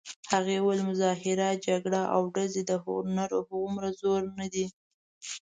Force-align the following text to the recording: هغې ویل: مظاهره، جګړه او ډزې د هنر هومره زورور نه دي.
هغې 0.31 0.57
ویل: 0.61 0.79
مظاهره، 0.89 1.49
جګړه 1.67 2.01
او 2.15 2.21
ډزې 2.35 2.61
د 2.69 2.71
هنر 2.85 3.31
هومره 3.47 3.87
زورور 3.99 4.23
نه 4.39 4.47
دي. 4.53 4.65